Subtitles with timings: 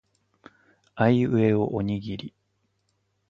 [0.95, 2.33] あいうえおおにぎり